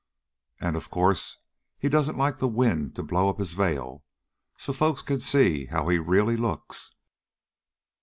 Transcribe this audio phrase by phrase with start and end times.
[0.59, 1.37] And, of course,
[1.77, 4.03] he doesn't like the wind to blow up his veil
[4.57, 6.91] so folks can see how he really looks."